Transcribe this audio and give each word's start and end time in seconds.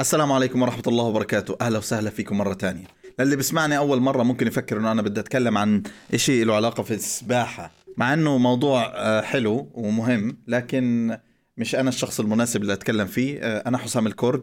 السلام 0.00 0.32
عليكم 0.32 0.62
ورحمة 0.62 0.82
الله 0.86 1.04
وبركاته. 1.04 1.56
أهلا 1.60 1.78
وسهلا 1.78 2.10
فيكم 2.10 2.38
مرة 2.38 2.54
تانية 2.54 2.84
للي 3.18 3.36
بسمعني 3.36 3.78
أول 3.78 4.00
مرة 4.00 4.22
ممكن 4.22 4.46
يفكر 4.46 4.78
أنه 4.78 4.92
أنا 4.92 5.02
بدي 5.02 5.20
أتكلم 5.20 5.58
عن 5.58 5.82
إشي 6.14 6.44
له 6.44 6.54
علاقة 6.54 6.82
في 6.82 6.94
السباحة. 6.94 7.72
مع 7.96 8.14
أنه 8.14 8.38
موضوع 8.38 8.92
آه، 8.94 9.20
حلو 9.20 9.70
ومهم 9.74 10.36
لكن 10.46 11.16
مش 11.56 11.74
أنا 11.74 11.88
الشخص 11.88 12.20
المناسب 12.20 12.62
اللي 12.62 12.72
أتكلم 12.72 13.06
فيه. 13.06 13.38
آه، 13.40 13.68
أنا 13.68 13.78
حسام 13.78 14.06
الكرد. 14.06 14.42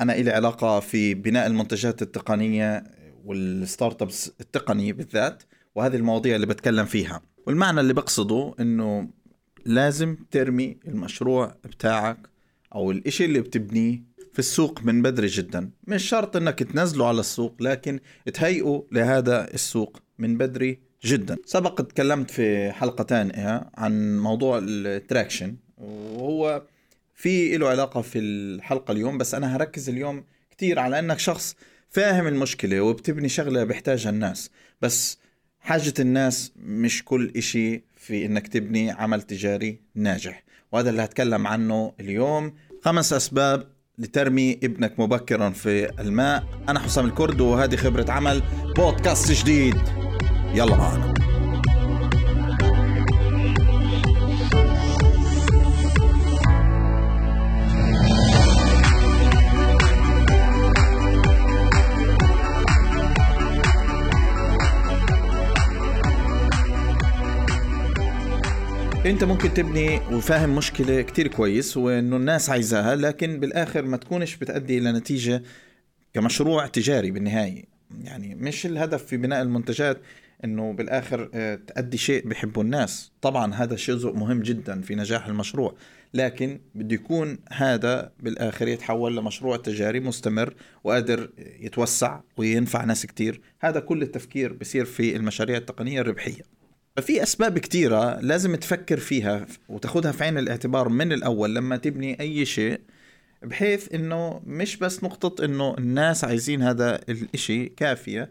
أنا 0.00 0.14
إلي 0.14 0.30
علاقة 0.30 0.80
في 0.80 1.14
بناء 1.14 1.46
المنتجات 1.46 2.02
التقنية 2.02 2.84
والستارت 3.24 4.02
ابس 4.02 4.32
التقني 4.40 4.92
بالذات 4.92 5.42
وهذه 5.74 5.96
المواضيع 5.96 6.36
اللي 6.36 6.46
بتكلم 6.46 6.84
فيها. 6.84 7.20
والمعنى 7.46 7.80
اللي 7.80 7.94
بقصده 7.94 8.54
إنه 8.60 9.08
لازم 9.64 10.16
ترمي 10.30 10.76
المشروع 10.88 11.54
بتاعك 11.64 12.35
أو 12.74 12.90
الإشي 12.90 13.24
اللي 13.24 13.40
بتبنيه 13.40 14.02
في 14.32 14.38
السوق 14.38 14.82
من 14.84 15.02
بدري 15.02 15.26
جدا. 15.26 15.70
مش 15.86 16.08
شرط 16.08 16.36
إنك 16.36 16.62
تنزله 16.62 17.08
على 17.08 17.20
السوق 17.20 17.62
لكن 17.62 18.00
تهيئه 18.34 18.86
لهذا 18.92 19.54
السوق 19.54 20.02
من 20.18 20.36
بدري 20.36 20.78
جدا. 21.04 21.36
سبق 21.44 21.82
تكلمت 21.82 22.30
في 22.30 22.72
حلقة 22.72 23.04
تانية 23.04 23.70
عن 23.74 24.18
موضوع 24.18 24.60
التراكشن 24.62 25.56
وهو 25.78 26.62
في 27.14 27.56
له 27.56 27.68
علاقة 27.68 28.00
في 28.00 28.18
الحلقة 28.18 28.92
اليوم 28.92 29.18
بس 29.18 29.34
أنا 29.34 29.56
هركز 29.56 29.88
اليوم 29.88 30.24
كتير 30.50 30.78
على 30.78 30.98
أنك 30.98 31.18
شخص 31.18 31.56
فاهم 31.90 32.26
المشكلة 32.26 32.80
وبتبني 32.80 33.28
شغلة 33.28 33.64
بيحتاجها 33.64 34.10
الناس. 34.10 34.50
بس 34.82 35.18
حاجة 35.60 35.94
الناس 35.98 36.52
مش 36.56 37.04
كل 37.04 37.32
إشي 37.36 37.84
في 37.96 38.26
إنك 38.26 38.48
تبني 38.48 38.90
عمل 38.90 39.22
تجاري 39.22 39.80
ناجح. 39.94 40.42
وهذا 40.72 40.90
اللي 40.90 41.04
هتكلم 41.04 41.46
عنه 41.46 41.92
اليوم. 42.00 42.54
خمس 42.84 43.12
أسباب 43.12 43.68
لترمي 43.98 44.52
ابنك 44.52 45.00
مبكرا 45.00 45.50
في 45.50 46.00
الماء. 46.00 46.44
أنا 46.68 46.80
حسام 46.80 47.06
الكرد 47.06 47.40
وهذه 47.40 47.76
خبرة 47.76 48.10
عمل 48.12 48.42
بودكاست 48.76 49.32
جديد. 49.32 49.76
يلا 50.54 50.76
معنا 50.76 51.15
انت 69.10 69.24
ممكن 69.24 69.54
تبني 69.54 69.96
وفاهم 69.98 70.56
مشكلة 70.56 71.02
كتير 71.02 71.28
كويس 71.28 71.76
وإنه 71.76 72.16
الناس 72.16 72.50
عايزاها 72.50 72.96
لكن 72.96 73.40
بالآخر 73.40 73.82
ما 73.82 73.96
تكونش 73.96 74.36
بتأدي 74.36 74.78
إلى 74.78 74.92
نتيجة 74.92 75.42
كمشروع 76.14 76.66
تجاري 76.66 77.10
بالنهاية. 77.10 77.64
يعني 78.04 78.34
مش 78.34 78.66
الهدف 78.66 79.04
في 79.04 79.16
بناء 79.16 79.42
المنتجات 79.42 80.00
إنه 80.44 80.72
بالآخر 80.72 81.30
آه، 81.34 81.54
تأدي 81.54 81.98
شيء 81.98 82.28
بحبه 82.28 82.60
الناس. 82.62 83.12
طبعا 83.22 83.54
هذا 83.54 83.76
شيء 83.76 84.12
مهم 84.12 84.42
جدا 84.42 84.80
في 84.80 84.94
نجاح 84.94 85.26
المشروع 85.26 85.74
لكن 86.14 86.60
بده 86.74 86.94
يكون 86.94 87.38
هذا 87.52 88.12
بالآخر 88.20 88.68
يتحول 88.68 89.16
لمشروع 89.16 89.56
تجاري 89.56 90.00
مستمر 90.00 90.54
وقادر 90.84 91.30
يتوسع 91.60 92.20
وينفع 92.36 92.84
ناس 92.84 93.06
كتير. 93.06 93.40
هذا 93.60 93.80
كل 93.80 94.02
التفكير 94.02 94.52
بصير 94.52 94.84
في 94.84 95.16
المشاريع 95.16 95.56
التقنية 95.56 96.00
الربحية. 96.00 96.55
ففي 96.96 97.22
أسباب 97.22 97.58
كتيرة 97.58 98.20
لازم 98.20 98.56
تفكر 98.56 98.96
فيها 98.96 99.46
وتاخدها 99.68 100.12
في 100.12 100.24
عين 100.24 100.38
الاعتبار 100.38 100.88
من 100.88 101.12
الأول 101.12 101.54
لما 101.54 101.76
تبني 101.76 102.20
أي 102.20 102.44
شيء 102.44 102.80
بحيث 103.42 103.94
إنه 103.94 104.40
مش 104.46 104.76
بس 104.76 105.04
نقطة 105.04 105.44
إنه 105.44 105.74
الناس 105.78 106.24
عايزين 106.24 106.62
هذا 106.62 107.00
الإشي 107.08 107.66
كافية 107.66 108.30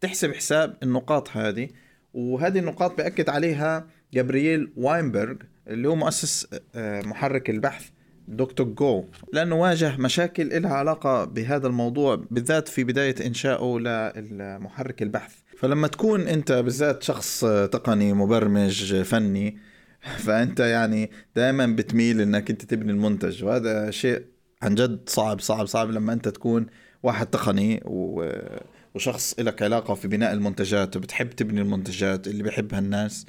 تحسب 0.00 0.32
حساب 0.32 0.76
النقاط 0.82 1.30
هذه. 1.30 1.68
وهذه 2.14 2.58
النقاط 2.58 2.96
بأكد 2.98 3.28
عليها 3.28 3.86
جابرييل 4.14 4.72
واينبرغ 4.76 5.36
اللي 5.68 5.88
هو 5.88 5.94
مؤسس 5.94 6.46
آه، 6.74 7.02
محرك 7.02 7.50
البحث. 7.50 7.88
دكتور 8.28 8.66
جو 8.66 9.04
لأنه 9.32 9.56
واجه 9.56 9.96
مشاكل 9.96 10.62
لها 10.62 10.74
علاقة 10.74 11.24
بهذا 11.24 11.66
الموضوع 11.66 12.14
بالذات 12.30 12.68
في 12.68 12.84
بداية 12.84 13.26
إنشائه 13.26 13.78
لمحرك 14.30 15.02
البحث. 15.02 15.34
فلما 15.58 15.88
تكون 15.88 16.20
أنت 16.20 16.52
بالذات 16.52 17.02
شخص 17.02 17.40
تقني 17.72 18.12
مبرمج 18.12 19.02
فني 19.02 19.58
فأنت 20.16 20.60
يعني 20.60 21.10
دائما 21.36 21.66
بتميل 21.66 22.20
أنك 22.20 22.50
أنت 22.50 22.62
تبني 22.64 22.92
المنتج. 22.92 23.44
وهذا 23.44 23.90
شيء 23.90 24.22
عن 24.62 24.74
جد 24.74 25.00
صعب 25.06 25.40
صعب 25.40 25.66
صعب 25.66 25.90
لما 25.90 26.12
أنت 26.12 26.28
تكون 26.28 26.66
واحد 27.02 27.26
تقني 27.26 27.80
و... 27.84 28.30
وشخص 28.94 29.34
لك 29.38 29.62
علاقة 29.62 29.94
في 29.94 30.08
بناء 30.08 30.32
المنتجات 30.32 30.96
وبتحب 30.96 31.30
تبني 31.30 31.60
المنتجات 31.60 32.26
اللي 32.26 32.42
بيحبها 32.42 32.78
الناس. 32.78 33.26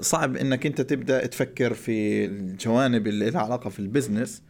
صعب 0.00 0.36
إنك 0.36 0.66
أنت 0.66 0.80
تبدأ 0.80 1.26
تفكر 1.26 1.74
في 1.74 2.24
الجوانب 2.24 3.06
اللي 3.06 3.30
لها 3.30 3.40
علاقة 3.40 3.70
في 3.70 3.78
البزنس. 3.78 4.42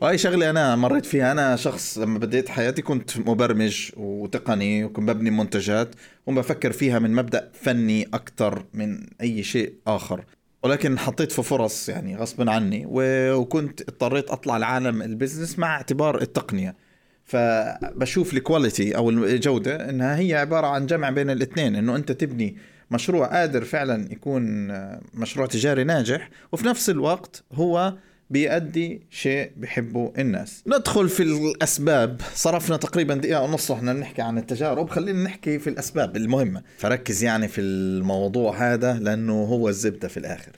وهي 0.00 0.18
شغلة 0.18 0.50
أنا 0.50 0.76
مريت 0.76 1.06
فيها. 1.06 1.32
أنا 1.32 1.56
شخص 1.56 1.98
لما 1.98 2.18
بديت 2.18 2.48
حياتي 2.48 2.82
كنت 2.82 3.18
مبرمج 3.18 3.90
وتقني 3.96 4.84
وكنت 4.84 5.10
ببني 5.10 5.30
منتجات 5.30 5.94
وبفكر 6.26 6.72
فيها 6.72 6.98
من 6.98 7.14
مبدأ 7.14 7.50
فني 7.52 8.02
أكثر 8.14 8.64
من 8.74 9.06
أي 9.20 9.42
شيء 9.42 9.74
آخر. 9.86 10.24
ولكن 10.62 10.98
حطيت 10.98 11.32
في 11.32 11.42
فرص 11.42 11.88
يعني 11.88 12.16
غصبا 12.16 12.50
عني 12.50 12.84
وكنت 12.88 13.80
اضطريت 13.80 14.30
أطلع 14.30 14.56
لعالم 14.56 15.02
ال 15.02 15.08
business 15.08 15.58
مع 15.58 15.76
اعتبار 15.76 16.22
التقنية. 16.22 16.76
فبشوف 17.24 18.34
ال 18.34 18.42
quality 18.42 18.96
أو 18.96 19.10
الجودة 19.10 19.90
إنها 19.90 20.18
هي 20.18 20.34
عبارة 20.34 20.66
عن 20.66 20.86
جمع 20.86 21.10
بين 21.10 21.30
الاثنين 21.30 21.76
إنه 21.76 21.96
أنت 21.96 22.12
تبني 22.12 22.56
مشروع 22.92 23.26
قادر 23.26 23.64
فعلا 23.64 24.12
يكون 24.12 24.68
مشروع 25.14 25.46
تجاري 25.46 25.84
ناجح 25.84 26.30
وفي 26.52 26.66
نفس 26.66 26.90
الوقت 26.90 27.44
هو 27.52 27.94
بيأدي 28.30 29.02
شيء 29.10 29.52
بحبه 29.56 30.12
الناس. 30.18 30.62
ندخل 30.66 31.08
في 31.08 31.22
الأسباب. 31.22 32.20
صرفنا 32.34 32.76
تقريبا 32.76 33.14
دقيقة 33.14 33.42
ونص 33.42 33.70
إحنا 33.70 33.92
نحكي 33.92 34.22
عن 34.22 34.38
التجارب. 34.38 34.90
خلينا 34.90 35.24
نحكي 35.24 35.58
في 35.58 35.70
الأسباب 35.70 36.16
المهمة. 36.16 36.62
فركز 36.78 37.24
يعني 37.24 37.48
في 37.48 37.60
الموضوع 37.60 38.72
هذا 38.72 38.92
لأنه 38.92 39.32
هو 39.32 39.68
الزبدة 39.68 40.08
في 40.08 40.16
الآخر. 40.16 40.52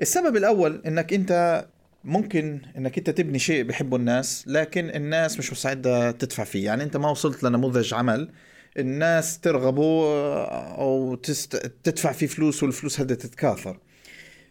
السبب 0.00 0.36
الأول 0.36 0.82
أنك 0.86 1.12
أنت 1.12 1.64
ممكن 2.04 2.60
إنك 2.78 2.98
أنت 2.98 3.10
تبني 3.10 3.38
شيء 3.38 3.62
بحبه 3.62 3.96
الناس 3.96 4.44
لكن 4.46 4.90
الناس 4.90 5.38
مش 5.38 5.52
مستعدة 5.52 6.10
تدفع 6.10 6.44
فيه. 6.44 6.64
يعني 6.64 6.82
أنت 6.82 6.96
ما 6.96 7.10
وصلت 7.10 7.42
لنموذج 7.42 7.94
عمل 7.94 8.28
الناس 8.78 9.40
ترغبوا 9.40 10.44
أو 10.80 11.14
تست... 11.14 11.72
تدفع 11.84 12.12
فيه 12.12 12.26
فلوس 12.26 12.62
والفلوس 12.62 13.00
هذه 13.00 13.14
تتكاثر. 13.14 13.78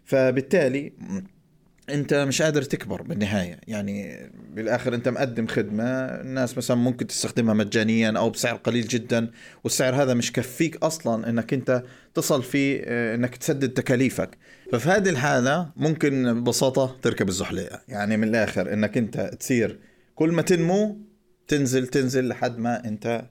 فبالتالي 0.05 0.93
أنت 1.89 2.13
مش 2.13 2.41
قادر 2.41 2.61
تكبر 2.61 3.01
بالنهاية. 3.01 3.59
يعني 3.67 4.29
بالآخر 4.53 4.95
أنت 4.95 5.09
مقدم 5.09 5.47
خدمة 5.47 5.83
الناس 6.05 6.57
مثلا 6.57 6.77
ممكن 6.77 7.07
تستخدمها 7.07 7.53
مجانيا 7.53 8.11
أو 8.17 8.29
بسعر 8.29 8.55
قليل 8.55 8.87
جدا 8.87 9.31
والسعر 9.63 9.95
هذا 9.95 10.13
مش 10.13 10.31
كفيك 10.31 10.83
أصلا 10.83 11.29
إنك 11.29 11.53
أنت 11.53 11.83
تصل 12.13 12.43
فيه 12.43 12.81
آه، 12.85 13.15
إنك 13.15 13.35
تسدد 13.35 13.69
تكاليفك. 13.69 14.37
ففي 14.71 14.89
هذه 14.89 15.09
الحالة 15.09 15.69
ممكن 15.75 16.41
ببساطة 16.41 16.95
تركب 17.01 17.27
الزحليقة. 17.27 17.81
يعني 17.87 18.17
من 18.17 18.27
الآخر 18.27 18.73
إنك 18.73 18.97
أنت 18.97 19.31
تصير 19.39 19.79
كل 20.15 20.31
ما 20.31 20.41
تنمو 20.41 20.97
تنزل 21.47 21.87
تنزل 21.87 22.27
لحد 22.27 22.57
ما 22.57 22.85
أنت 22.85 23.25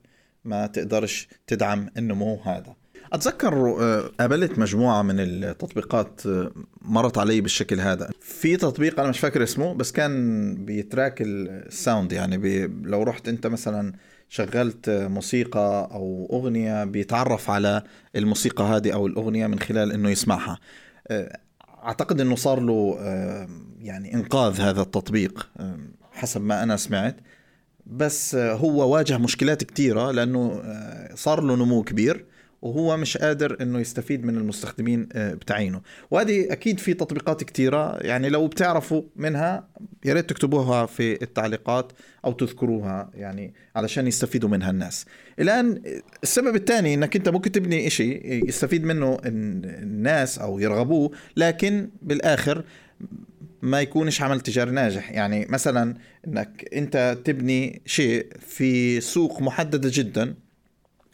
ما 0.47 0.67
تقدرش 0.67 1.29
تدعم 1.47 1.89
النمو 1.97 2.41
هذا. 2.45 2.75
أتذكر 3.13 3.77
آه، 3.81 4.11
قابلت 4.21 4.59
مجموعة 4.59 5.03
من 5.03 5.21
التطبيقات 5.21 6.27
آه، 6.27 6.51
مرت 6.83 7.19
علي 7.19 7.41
بالشكل 7.41 7.81
هذا. 7.81 8.11
في 8.21 8.57
تطبيق 8.57 9.01
أنا 9.01 9.09
مش 9.09 9.19
فاكر 9.19 9.43
اسمه 9.43 9.75
بس 9.75 9.93
كان 9.93 10.55
بي 10.65 10.81
track 10.81 11.23
ال 11.23 11.36
sound. 11.36 12.13
يعني 12.13 12.39
بي 12.39 12.67
لو 12.67 13.03
رحت 13.03 13.29
أنت 13.29 13.47
مثلا 13.47 13.93
شغلت 14.29 14.91
موسيقى 14.91 15.89
أو 15.93 16.29
أغنية 16.33 16.85
بيتعرف 16.85 17.51
على 17.51 17.83
الموسيقى 18.17 18.65
هذه 18.65 18.93
أو 18.93 19.07
الأغنية 19.07 19.47
من 19.47 19.59
خلال 19.59 19.93
إنه 19.93 20.11
يسمعها. 20.11 20.59
آه، 21.09 21.39
أعتقد 21.85 22.21
إنه 22.21 22.37
صار 22.37 22.61
له 22.61 22.99
يعني 23.81 24.15
إنقاذ 24.15 24.61
هذا 24.61 24.83
التطبيق 24.83 25.49
حسب 26.13 26.41
ما 26.41 26.63
أنا 26.63 26.77
سمعت. 26.77 27.17
بس 27.87 28.35
هو 28.35 28.95
واجه 28.95 29.19
مشكلات 29.19 29.65
كتيرة 29.65 30.11
لأنه 30.11 30.61
آه، 30.65 31.15
صار 31.15 31.41
له 31.43 31.57
نمو 31.57 31.83
كبير 31.83 32.25
وهو 32.63 32.97
مش 32.97 33.17
قادر 33.17 33.57
إنه 33.61 33.81
يستفيد 33.81 34.25
من 34.25 34.37
المستخدمين 34.37 35.09
آه، 35.13 35.35
بتاعينه. 35.35 35.81
وهذه 36.11 36.53
أكيد 36.53 36.81
في 36.81 36.95
تطبيقات 36.95 37.45
كتيرة 37.45 37.97
يعني 37.97 38.29
لو 38.29 38.47
بتعرفوا 38.47 39.03
منها 39.17 39.69
يا 40.05 40.15
ريت 40.15 40.31
تكتبوها 40.31 40.87
في 40.87 41.23
التعليقات 41.23 41.93
أو 42.25 42.33
تذكروها 42.33 43.11
يعني 43.15 43.55
علشان 43.77 44.07
يستفيدوا 44.07 44.49
منها 44.49 44.71
الناس. 44.71 45.07
الآن 45.39 45.83
السبب 46.23 46.57
الثاني 46.57 46.95
إنك 46.95 47.17
أنت 47.17 47.29
ممكن 47.29 47.53
تبني 47.53 47.87
إشي 47.87 48.21
يستفيد 48.25 48.85
منه 48.85 49.19
الناس 49.25 50.39
أو 50.39 50.59
يرغبوه 50.59 51.11
لكن 51.37 51.91
بالآخر 52.03 52.65
ما 53.63 53.81
يكونش 53.81 54.23
عمل 54.23 54.41
تجاري 54.41 54.71
ناجح. 54.71 55.11
يعني 55.11 55.47
مثلا 55.49 55.95
إنك 56.27 56.69
أنت 56.75 57.19
تبني 57.25 57.83
شيء 57.87 58.27
في 58.41 59.01
سوق 59.01 59.43
محددة 59.43 59.91
جدا 59.93 60.35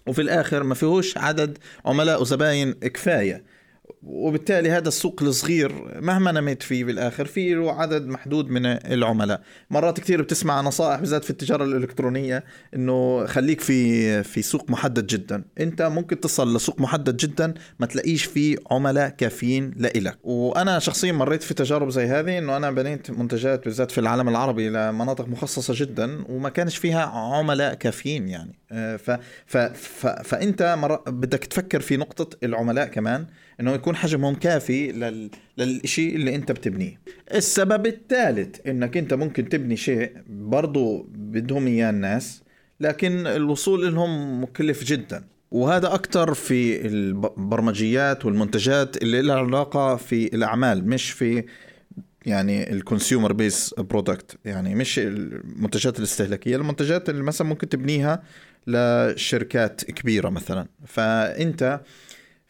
وفي 0.07 0.23
الآخر 0.23 0.63
ما 0.63 0.75
فيهوش 0.75 1.19
عدد 1.19 1.59
عملاء 1.85 2.21
وزباين 2.21 2.73
كفاية. 2.73 3.45
وبالتالي 4.03 4.71
هذا 4.71 4.89
السوق 4.89 5.23
الصغير 5.23 6.01
مهما 6.01 6.33
نميت 6.33 6.63
فيه 6.63 6.85
بالآخر 6.85 7.25
في 7.25 7.55
له 7.55 7.73
عدد 7.73 8.07
محدود 8.07 8.51
من 8.51 8.67
العملاء. 8.67 9.41
مرات 9.71 10.01
كثير 10.01 10.23
بتسمع 10.23 10.61
نصائح 10.61 11.01
بالذات 11.01 11.25
في 11.25 11.31
التجارة 11.31 11.65
الإلكترونية 11.65 12.45
إنه 12.75 13.27
خليك 13.27 13.61
في 13.61 14.23
في 14.23 14.43
سوق 14.43 14.71
محدد 14.71 15.07
جدا. 15.07 15.45
أنت 15.61 15.83
ممكن 15.83 16.21
تصل 16.21 16.57
لسوق 16.57 16.81
محدد 16.81 17.17
جدا 17.17 17.55
ما 17.79 17.87
تلاقيش 17.87 18.25
فيه 18.25 18.57
عملاء 18.71 19.09
كافيين 19.09 19.75
لإلك. 19.77 20.19
وأنا 20.23 20.79
شخصيا 20.79 21.13
مريت 21.13 21.43
في 21.43 21.55
تجارب 21.55 21.89
زي 21.89 22.07
هذه 22.07 22.39
إنه 22.39 22.57
أنا 22.57 22.71
بنيت 22.71 23.11
منتجات 23.11 23.65
بالذات 23.65 23.91
في 23.91 23.99
العالم 23.99 24.29
العربي 24.29 24.69
لمناطق 24.69 25.29
مخصصة 25.29 25.75
جدا 25.77 26.25
وما 26.29 26.49
كانش 26.49 26.77
فيها 26.77 27.03
عملاء 27.03 27.75
كافيين 27.75 28.29
يعني. 28.29 28.59
آه، 28.73 28.97
ف 28.97 29.11
ف 29.47 29.57
ف 29.57 30.07
فأنت 30.07 30.79
بدك 31.07 31.45
تفكر 31.45 31.81
في 31.81 31.97
نقطة 31.97 32.37
العملاء 32.45 32.87
كمان 32.87 33.27
إنه 33.61 33.73
يكون 33.73 33.92
حجمهم 33.97 34.35
كافي 34.35 34.93
لل... 34.93 35.31
للشيء 35.59 36.17
اللي 36.17 36.35
أنت 36.35 36.53
بتبنيه. 36.53 37.01
السبب 37.35 37.87
الثالث 37.87 38.67
إنك 38.67 38.97
أنت 38.97 39.15
ممكن 39.15 39.49
تبني 39.49 39.77
شيء 39.77 40.13
برضو 40.29 41.07
بدهم 41.15 41.67
إياه 41.67 41.91
الناس 41.91 42.43
لكن 42.81 43.27
الوصول 43.27 43.95
لهم 43.95 44.43
مكلف 44.43 44.85
جدا. 44.85 45.25
وهذا 45.51 45.95
أكثر 45.95 46.35
في 46.35 46.87
البرمجيات 46.87 48.25
والمنتجات 48.25 49.03
اللي 49.03 49.23
لها 49.23 49.37
علاقة 49.37 49.97
في 49.97 50.35
الأعمال 50.35 50.89
مش 50.89 51.11
في 51.11 51.45
يعني 52.27 52.73
ال 52.73 52.79
consumer 52.79 53.33
base 53.33 53.75
product 53.79 54.39
يعني 54.45 54.75
مش 54.75 54.99
المنتجات 54.99 55.99
الاستهلاكية 55.99 56.57
المنتجات 56.57 57.09
اللي 57.09 57.23
مثلا 57.23 57.47
ممكن 57.47 57.69
تبنيها 57.69 58.23
لشركات 58.67 59.85
كبيرة 59.85 60.29
مثلا. 60.29 60.67
فأنت 60.87 61.81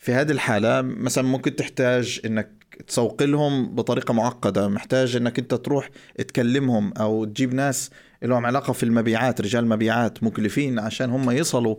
في 0.03 0.13
هذه 0.13 0.31
الحالة 0.31 0.83
مثلا 0.83 1.25
ممكن 1.25 1.57
تحتاج 1.57 2.21
إنك 2.25 2.49
تسوق 2.87 3.23
لهم 3.23 3.75
بطريقة 3.75 4.15
معقدة 4.15 4.69
محتاج 4.69 5.17
إنك 5.17 5.39
أنت 5.39 5.55
تروح 5.55 5.91
تكلمهم 6.19 6.93
أو 6.93 7.25
تجيب 7.25 7.55
ناس 7.55 7.91
لهم 8.23 8.47
علاقة 8.47 8.73
في 8.73 8.83
المبيعات 8.83 9.41
رجال 9.41 9.67
مبيعات 9.67 10.23
مكلفين 10.23 10.79
عشان 10.79 11.11
هم 11.11 11.31
يصلوا 11.31 11.77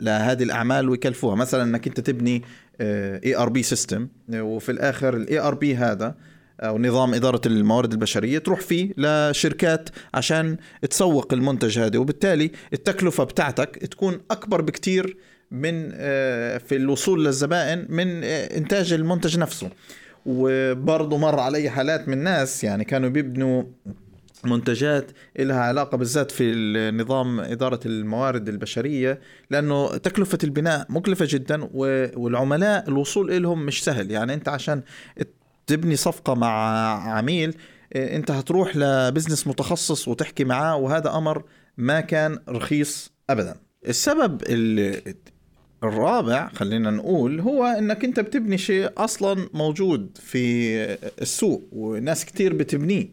لهذه 0.00 0.42
الأعمال 0.42 0.88
ويكلفوها. 0.88 1.34
مثلا 1.34 1.62
إنك 1.62 1.86
أنت 1.86 2.00
تبني 2.00 2.42
ERP 2.80 3.62
system 3.62 4.08
وفي 4.34 4.72
الآخر 4.72 5.16
ال 5.16 5.38
ERP 5.38 5.76
هذا 5.76 6.14
أو 6.60 6.78
نظام 6.78 7.14
إدارة 7.14 7.40
الموارد 7.46 7.92
البشرية 7.92 8.38
تروح 8.38 8.60
فيه 8.60 8.92
لشركات 8.96 9.88
عشان 10.14 10.56
تسوق 10.90 11.32
المنتج 11.32 11.78
هذا 11.78 11.98
وبالتالي 11.98 12.50
التكلفة 12.72 13.24
بتاعتك 13.24 13.76
تكون 13.76 14.20
أكبر 14.30 14.60
بكتير 14.60 15.16
من 15.50 15.90
آه، 15.94 16.58
في 16.58 16.76
الوصول 16.76 17.24
للزبائن 17.24 17.86
من 17.88 18.24
آه، 18.24 18.56
إنتاج 18.56 18.92
المنتج 18.92 19.38
نفسه. 19.38 19.70
وبرضه 20.26 21.18
مر 21.18 21.40
علي 21.40 21.70
حالات 21.70 22.08
من 22.08 22.18
ناس 22.18 22.64
يعني 22.64 22.84
كانوا 22.84 23.08
بيبنوا 23.08 23.64
منتجات 24.44 25.10
لها 25.38 25.60
علاقة 25.60 25.96
بالذات 25.98 26.30
في 26.30 26.54
نظام 26.94 27.40
إدارة 27.40 27.80
الموارد 27.86 28.48
البشرية 28.48 29.20
لأنه 29.50 29.96
تكلفة 29.96 30.38
البناء 30.44 30.86
مكلفة 30.88 31.26
جدا 31.28 31.68
والعملاء 32.16 32.88
الوصول 32.88 33.42
لهم 33.42 33.66
مش 33.66 33.84
سهل. 33.84 34.10
يعني 34.10 34.34
أنت 34.34 34.48
عشان 34.48 34.82
تبني 35.66 35.96
صفقة 35.96 36.34
مع 36.34 36.54
عميل 37.16 37.54
آه، 37.92 38.16
أنت 38.16 38.30
هتروح 38.30 38.76
لبزنس 38.76 39.46
متخصص 39.46 40.08
وتحكي 40.08 40.44
معاه 40.44 40.76
وهذا 40.76 41.14
أمر 41.14 41.44
ما 41.76 42.00
كان 42.00 42.38
رخيص 42.48 43.12
أبدا. 43.30 43.54
السبب 43.88 44.42
الرابع 45.84 46.48
خلينا 46.48 46.90
نقول 46.90 47.40
هو 47.40 47.64
إنك 47.64 48.04
أنت 48.04 48.20
بتبني 48.20 48.58
شيء 48.58 48.90
أصلا 48.96 49.48
موجود 49.54 50.18
في 50.22 50.74
السوق 51.22 51.68
وناس 51.72 52.24
كتير 52.24 52.54
بتبنيه. 52.54 53.08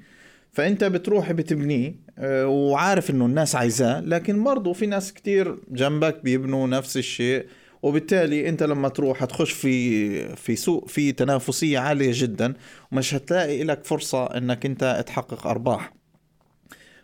فأنت 0.54 0.84
بتروح 0.84 1.32
بتبنيه 1.32 1.96
آه، 2.20 2.48
وعارف 2.48 3.10
إنه 3.10 3.26
الناس 3.26 3.56
عايزاه 3.56 4.00
لكن 4.02 4.44
برضه 4.44 4.74
في 4.74 4.86
ناس 4.86 5.14
كتير 5.14 5.58
جنبك 5.72 6.24
بيبنوا 6.24 6.68
نفس 6.68 6.98
الشيء 6.98 7.46
وبالتالي 7.82 8.50
أنت 8.50 8.64
لما 8.64 8.90
تروح 8.90 9.24
هتخش 9.24 9.52
في 9.52 10.36
في 10.36 10.56
سوق 10.56 10.88
في 10.88 11.12
تنافسية 11.12 11.80
عالية 11.80 12.12
جدا 12.14 12.54
ومش 12.92 13.14
هتلاقي 13.14 13.64
لك 13.64 13.86
فرصة 13.86 14.26
إنك 14.26 14.66
أنت 14.66 15.04
تحقق 15.08 15.48
أرباح. 15.48 15.94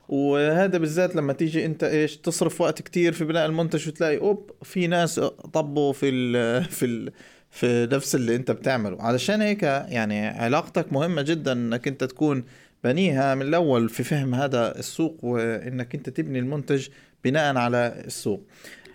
وهذا 0.07 0.77
بالذات 0.77 1.15
لما 1.15 1.33
تيجي 1.33 1.65
انت 1.65 1.83
إيش 1.83 2.17
تصرف 2.17 2.61
وقت 2.61 2.81
كتير 2.81 3.13
في 3.13 3.25
بناء 3.25 3.45
المنتج 3.45 3.87
وتلاقي 3.87 4.17
أوب 4.17 4.51
في 4.63 4.87
ناس 4.87 5.19
طبوا 5.53 5.93
في 5.93 6.09
ال 6.09 6.63
في 6.77 6.85
ال 6.85 7.11
في 7.51 7.89
نفس 7.91 8.15
اللي 8.15 8.35
انت 8.35 8.51
بتعمله. 8.51 9.01
علشان 9.01 9.41
هيك 9.41 9.63
يعني 9.63 10.27
علاقتك 10.27 10.93
مهمة 10.93 11.21
جدا 11.21 11.51
إنك 11.51 11.87
انت 11.87 12.03
تكون 12.03 12.43
بنيها 12.83 13.35
من 13.35 13.41
الأول 13.41 13.89
في 13.89 14.03
فهم 14.03 14.35
هذا 14.35 14.79
السوق 14.79 15.17
وإنك 15.23 15.95
انت 15.95 16.09
تبني 16.09 16.39
المنتج 16.39 16.87
بناء 17.23 17.57
على 17.57 18.03
السوق. 18.05 18.47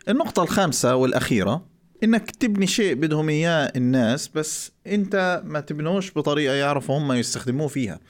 النقطة 0.08 0.43
الخامسة 0.43 0.96
والأخيرة 0.96 1.64
إنك 2.04 2.31
تبني 2.31 2.66
شيء 2.66 2.94
بدهم 2.94 3.28
إياه 3.28 3.72
الناس 3.76 4.28
بس 4.28 4.72
انت 4.87 5.43
ما 5.44 5.61
تبنوش 5.61 6.12
بطريقة 6.12 6.54
يعرفوا 6.54 6.99
هم 6.99 7.12
يستخدموه 7.12 7.69
فيها. 7.69 8.00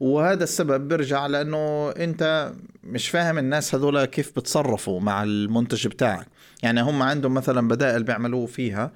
وهذا 0.00 0.44
السبب 0.44 0.88
بيرجع 0.88 1.26
لأنه 1.26 1.90
أنت 1.90 2.52
مش 2.84 3.08
فاهم 3.08 3.38
الناس 3.38 3.74
هذول 3.74 4.04
كيف 4.04 4.32
بتصرفوا 4.36 5.00
مع 5.00 5.22
المنتج 5.22 5.86
بتاعك. 5.86 6.26
يعني 6.62 6.80
هم 6.80 7.02
عندهم 7.02 7.34
مثلا 7.34 7.68
بدائل 7.68 8.02
بيعملوه 8.02 8.46
فيها 8.46 8.92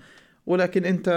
ولكن 0.47 0.85
أنت 0.85 1.09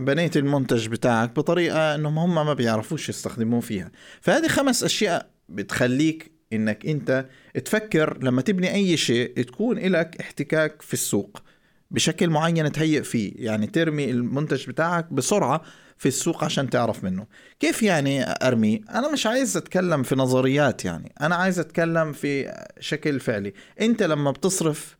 بنيت 0.00 0.36
المنتج 0.36 0.88
بتاعك 0.88 1.36
بطريقة 1.36 1.94
إنهم 1.94 2.18
هم 2.18 2.34
ما 2.34 2.54
بيعرفوش 2.54 3.08
يستخدموه 3.08 3.60
فيها. 3.60 3.90
فهذه 4.20 4.48
خمس 4.48 4.84
أشياء 4.84 5.30
بتخليك 5.48 6.32
إنك 6.52 6.86
أنت 6.86 7.26
تفكر 7.64 8.18
لما 8.22 8.42
تبني 8.42 8.74
أي 8.74 8.96
شيء 8.96 9.42
تكون 9.42 9.78
لك 9.78 10.16
احتكاك 10.20 10.82
في 10.82 10.92
السوق 10.92 11.42
بشكل 11.90 12.30
معين 12.30 12.72
تهيئ 12.72 13.02
فيه. 13.02 13.32
يعني 13.36 13.66
ترمي 13.66 14.10
المنتج 14.10 14.66
بتاعك 14.66 15.12
بسرعة 15.12 15.62
في 16.00 16.08
السوق 16.08 16.44
عشان 16.44 16.70
تعرف 16.70 17.04
منه. 17.04 17.26
كيف 17.58 17.82
يعني 17.82 18.24
أرمي؟ 18.24 18.80
أنا 18.90 19.12
مش 19.12 19.26
عايز 19.26 19.56
أتكلم 19.56 20.02
في 20.02 20.14
نظريات 20.14 20.84
يعني. 20.84 21.12
أنا 21.20 21.34
عايز 21.34 21.58
أتكلم 21.58 22.12
في 22.12 22.52
شكل 22.80 23.20
فعلي. 23.20 23.52
أنت 23.80 24.02
لما 24.02 24.30
بتصرف 24.30 24.96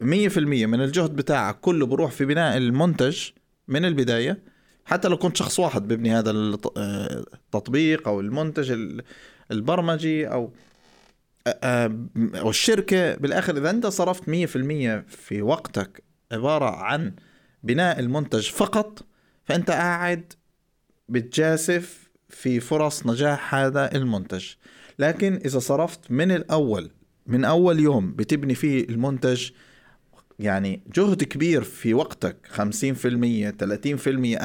100% 0.00 0.04
من 0.66 0.80
الجهد 0.80 1.16
بتاعك 1.16 1.60
كله 1.60 1.86
بروح 1.86 2.10
في 2.10 2.24
بناء 2.24 2.56
المنتج 2.56 3.18
من 3.68 3.84
البداية. 3.84 4.42
حتى 4.84 5.08
لو 5.08 5.16
كنت 5.16 5.36
شخص 5.36 5.60
واحد 5.60 5.88
ببني 5.88 6.18
هذا 6.18 6.30
التطبيق 6.30 8.08
أو 8.08 8.20
المنتج 8.20 8.98
البرمجي 9.50 10.28
أو 10.28 10.52
أو 12.34 12.50
الشركة 12.50 13.14
بالآخر 13.14 13.56
إذا 13.56 13.70
أنت 13.70 13.86
صرفت 13.86 14.22
100% 14.24 14.26
في 15.08 15.42
وقتك 15.42 16.02
عبارة 16.32 16.76
عن 16.76 17.14
بناء 17.62 18.00
المنتج 18.00 18.50
فقط 18.50 19.09
فأنت 19.50 19.70
قاعد 19.70 20.32
بتجاسف 21.08 22.10
في 22.28 22.60
فرص 22.60 23.06
نجاح 23.06 23.54
هذا 23.54 23.94
المنتج. 23.94 24.44
لكن 24.98 25.40
إذا 25.44 25.58
صرفت 25.58 26.10
من 26.10 26.32
الأول 26.32 26.90
من 27.26 27.44
أول 27.44 27.80
يوم 27.80 28.12
بتبني 28.12 28.54
فيه 28.54 28.84
المنتج 28.84 29.50
يعني 30.38 30.82
جهد 30.94 31.24
كبير 31.24 31.62
في 31.62 31.94
وقتك 31.94 32.36
50% 32.46 32.56
30% 32.56 34.38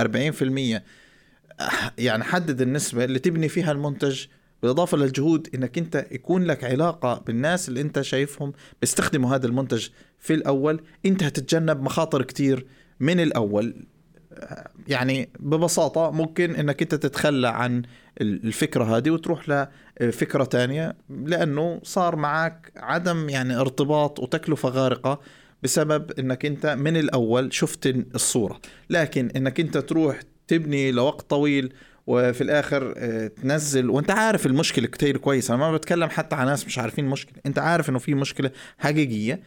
40% 0.80 0.82
يعني 1.98 2.24
حدد 2.24 2.62
النسبة 2.62 3.04
اللي 3.04 3.20
تبني 3.20 3.50
فيها 3.50 3.72
المنتج 3.72 4.26
بالإضافة 4.62 4.98
للجهود 4.98 5.50
إنك 5.56 5.78
أنت 5.78 6.08
يكون 6.12 6.44
لك 6.44 6.64
علاقة 6.64 7.24
بالناس 7.28 7.70
اللي 7.70 7.82
أنت 7.82 8.02
شايفهم 8.02 8.54
بيستخدموا 8.82 9.36
هذا 9.36 9.48
المنتج 9.48 9.88
في 10.20 10.34
الأول. 10.34 10.82
أنت 11.06 11.24
هتتجنب 11.24 11.82
مخاطر 11.82 12.22
كتير 12.22 12.66
من 13.00 13.20
الأول. 13.20 13.86
يعني 14.88 15.30
ببساطة 15.40 16.12
ممكن 16.12 16.56
إنك 16.56 16.82
أنت 16.82 16.96
تتخلى 16.96 17.48
عن 17.48 17.84
الفكرة 18.22 18.98
هذه 18.98 19.10
وتروح 19.10 19.68
لفكرة 20.02 20.44
تانية 20.44 20.96
لأنه 21.10 21.80
صار 21.84 22.16
معك 22.16 22.72
عدم 22.78 23.30
يعني 23.30 23.56
ارتباط 23.56 24.20
وتكلفة 24.20 24.70
غارقة 24.70 25.20
بسبب 25.64 26.12
إنك 26.20 26.46
أنت 26.46 26.66
من 26.66 26.98
الأول 26.98 27.54
شفت 27.54 27.88
الصورة. 28.16 28.60
لكن 28.90 29.32
إنك 29.36 29.60
أنت 29.60 29.78
تروح 29.78 30.20
تبني 30.48 30.92
لوقت 30.92 31.30
طويل 31.30 31.74
وفي 32.08 32.42
الآخر 32.42 32.94
آه، 32.98 33.28
تنزل 33.28 33.90
وأنت 33.90 34.12
عارف 34.12 34.46
المشكلة 34.46 34.88
كتير 34.88 35.18
كويس. 35.18 35.52
أنا 35.52 35.60
ما 35.60 35.72
بتكلم 35.72 36.10
حتى 36.10 36.36
عن 36.36 36.46
ناس 36.46 36.66
مش 36.66 36.80
عارفين 36.80 37.06
المشكلة 37.06 37.36
أنت 37.46 37.60
عارف 37.60 37.90
إنه 37.90 38.00
في 38.00 38.14
مشكلة 38.14 38.52
حقيقية. 38.78 39.40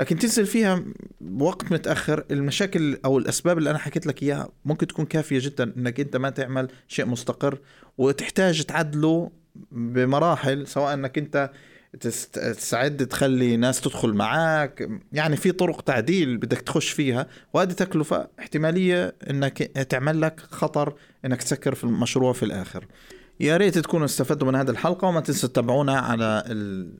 لكن 0.00 0.18
تنزل 0.18 0.46
فيها 0.46 0.84
بوقت 1.20 1.72
متأخر. 1.72 2.24
المشاكل 2.30 2.98
أو 3.04 3.18
الأسباب 3.18 3.58
اللي 3.58 3.70
أنا 3.70 3.78
حكيت 3.78 4.06
لك 4.06 4.22
إياها 4.22 4.48
ممكن 4.64 4.86
تكون 4.86 5.04
كافية 5.04 5.38
جدا 5.38 5.72
إنك 5.76 6.00
أنت 6.00 6.16
ما 6.16 6.30
تعمل 6.30 6.68
شيء 6.88 7.06
مستقر 7.06 7.58
وتحتاج 7.98 8.62
تعدله 8.62 9.30
بمراحل 9.72 10.66
سواء 10.66 10.94
إنك 10.94 11.18
أنت 11.18 11.50
تستعد 12.00 13.06
تخلي 13.06 13.56
ناس 13.56 13.80
تدخل 13.80 14.12
معك 14.12 14.88
يعني 15.12 15.36
في 15.36 15.52
طرق 15.52 15.80
تعديل 15.80 16.36
بدك 16.36 16.60
تخش 16.60 16.90
فيها 16.90 17.26
وهذه 17.52 17.72
تكلفة 17.72 18.28
احتمالية 18.38 19.14
إنك 19.30 19.58
تعمل 19.62 20.20
لك 20.20 20.40
خطر 20.40 20.94
إنك 21.24 21.42
تسكر 21.42 21.74
في 21.74 21.84
المشروع 21.84 22.32
في 22.32 22.42
الآخر. 22.42 22.86
يا 23.40 23.56
ريت 23.56 23.78
تكونوا 23.78 24.06
استفدتوا 24.06 24.48
من 24.48 24.54
هذه 24.54 24.70
الحلقة 24.70 25.08
وما 25.08 25.20
تنسوا 25.20 25.48
تتابعونا 25.48 25.98
على 25.98 26.44
ال... 26.46 26.92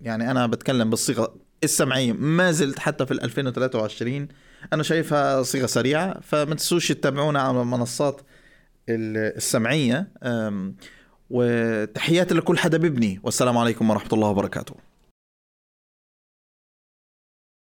يعني 0.00 0.30
أنا 0.30 0.46
بتكلم 0.46 0.90
بالصيغة 0.90 1.34
السمعية. 1.64 2.12
ما 2.12 2.52
زلت 2.52 2.78
حتى 2.78 3.06
في 3.06 3.12
2023 3.12 4.28
أنا 4.72 4.82
شايفها 4.82 5.42
صيغة 5.42 5.66
سريعة 5.66 6.20
فما 6.20 6.54
تنسوش 6.54 6.88
تتابعونا 6.88 7.40
على 7.40 7.60
المنصات 7.60 8.20
السمعية. 8.88 10.08
وتحياتي 11.30 12.34
لكل 12.34 12.58
حدا 12.58 12.78
ببني 12.78 13.20
والسلام 13.22 13.58
عليكم 13.58 13.90
ورحمة 13.90 14.10
الله 14.12 14.28
وبركاته. 14.28 14.89